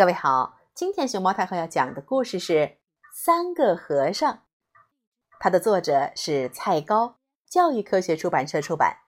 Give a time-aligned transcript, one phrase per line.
[0.00, 2.54] 各位好，今天熊猫太后要讲的故事是
[3.12, 4.32] 《三个和尚》，
[5.38, 9.00] 它的作者是蔡高，教育科学出版社出版。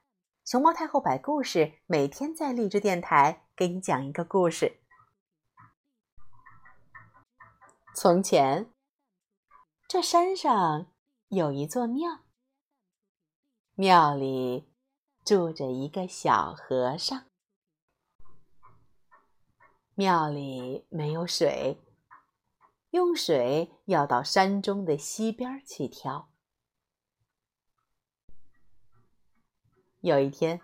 [0.45, 4.83] 熊猫太后摆故事，每天在励志电台给你讲一个故事。
[7.95, 8.71] 从前，
[9.89, 10.89] 这山上
[11.29, 12.19] 有一座庙，
[13.77, 14.69] 庙里
[15.25, 17.32] 住着一个小和尚。
[19.95, 21.79] 庙里没有水，
[22.91, 26.31] 用水要到山中的溪边去挑。
[30.01, 30.61] 有一天，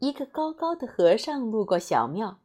[0.00, 2.40] 一个高高的和尚路过小庙，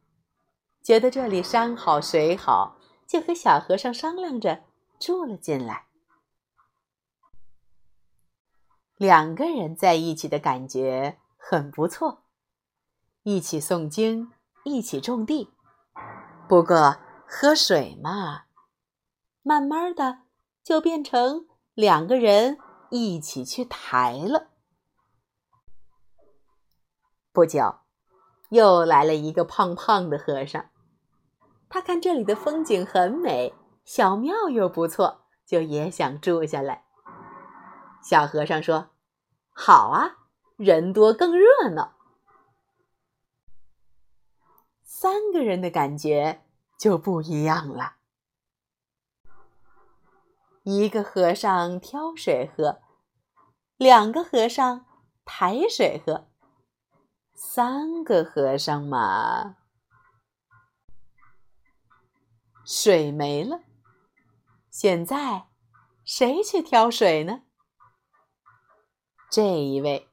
[0.80, 4.64] 觉得这里山好水好，就和小和尚商量着
[4.98, 5.88] 住了进来。
[8.96, 12.22] 两个人在一起的感觉很不错，
[13.24, 14.32] 一起诵经，
[14.64, 15.50] 一起种地。
[16.50, 16.96] 不过
[17.28, 18.46] 喝水嘛，
[19.40, 20.22] 慢慢的
[20.64, 22.58] 就变成两个人
[22.90, 24.48] 一起去抬了。
[27.32, 27.76] 不久，
[28.48, 30.70] 又来了一个胖胖的和尚，
[31.68, 33.54] 他看这里的风景很美，
[33.84, 36.84] 小庙又不错，就也想住下来。
[38.02, 38.88] 小和尚说
[39.54, 40.16] ：“好啊，
[40.56, 41.94] 人多更热闹。”
[45.02, 46.42] 三个人的感觉
[46.78, 47.96] 就不一样了。
[50.62, 52.82] 一个和尚挑水喝，
[53.78, 54.84] 两个和尚
[55.24, 56.28] 抬水喝，
[57.32, 59.56] 三个和尚嘛，
[62.66, 63.62] 水没了。
[64.68, 65.46] 现在
[66.04, 67.44] 谁去挑水呢？
[69.30, 70.10] 这一位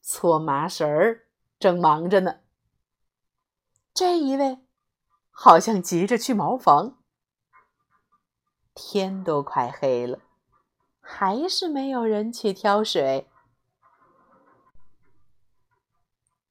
[0.00, 1.26] 搓麻绳儿，
[1.58, 2.40] 正忙着呢。
[3.92, 4.60] 这一位
[5.30, 6.98] 好像急着去茅房，
[8.74, 10.20] 天都快黑了，
[11.00, 13.28] 还是没有人去挑水。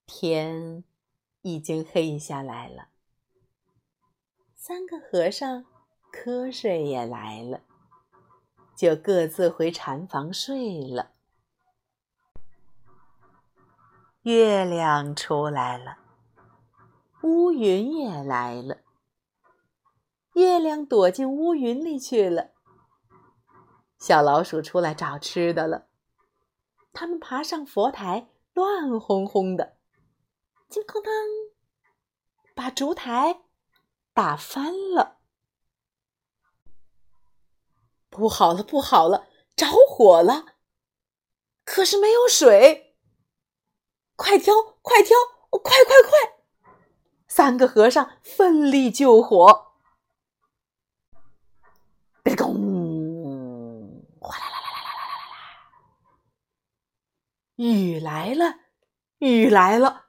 [0.05, 0.83] 天
[1.41, 2.89] 已经黑下来了，
[4.55, 5.65] 三个和尚
[6.11, 7.61] 瞌睡也来了，
[8.75, 11.11] 就各自回禅房睡了。
[14.23, 15.98] 月亮出来了。
[17.21, 18.77] 乌云也来了，
[20.33, 22.51] 月亮躲进乌云里去了。
[23.97, 25.89] 小老鼠出来找吃的了，
[26.93, 29.77] 它们爬上佛台，乱哄哄的，
[30.69, 31.13] 金哐当，
[32.55, 33.41] 把烛台
[34.13, 35.19] 打翻了。
[38.09, 40.45] 不好了，不好了，着火了！
[41.65, 42.97] 可是没有水，
[44.15, 45.17] 快挑，快挑，
[45.49, 46.38] 快快快！
[47.29, 49.73] 三个和尚奋力救火，
[52.23, 54.03] 别咚！
[54.19, 56.19] 哗啦啦啦啦啦啦啦！
[57.55, 58.55] 雨来了，
[59.19, 60.07] 雨来了，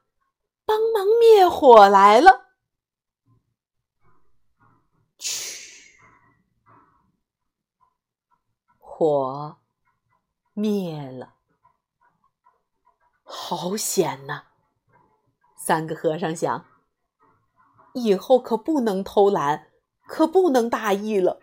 [0.64, 2.46] 帮忙灭火来了！
[5.18, 5.92] 嘘，
[8.78, 9.58] 火
[10.54, 11.34] 灭了，
[13.22, 14.44] 好险呐！
[15.54, 16.69] 三个和尚想。
[17.94, 19.68] 以后可不能偷懒，
[20.06, 21.40] 可不能大意了。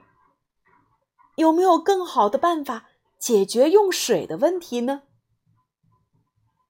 [1.36, 2.86] 有没有更好的办法
[3.20, 5.04] 解决用水的问题呢？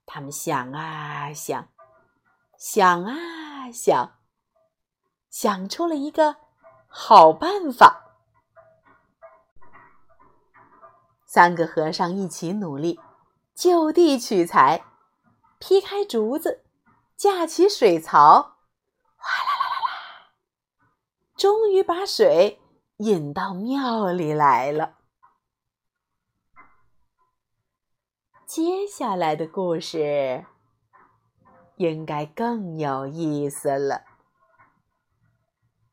[0.06, 1.70] 他们想啊想，
[2.58, 4.20] 想啊想，
[5.30, 6.38] 想出了一个
[6.88, 8.04] 好办法。
[11.26, 13.00] 三个和尚一起努力，
[13.54, 14.84] 就地取材，
[15.60, 16.66] 劈开竹子，
[17.16, 18.57] 架起水槽。
[21.38, 22.60] 终于把水
[22.98, 24.96] 引到庙里来了。
[28.48, 30.46] 接下来的故事
[31.76, 34.07] 应该更有意思了。